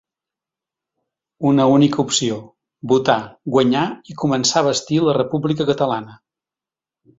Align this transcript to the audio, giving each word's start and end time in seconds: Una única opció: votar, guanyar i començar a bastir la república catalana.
Una 1.49 1.67
única 1.73 1.99
opció: 2.05 2.37
votar, 2.93 3.19
guanyar 3.57 3.85
i 4.15 4.19
començar 4.25 4.59
a 4.65 4.69
bastir 4.71 5.01
la 5.11 5.17
república 5.21 5.71
catalana. 5.71 6.19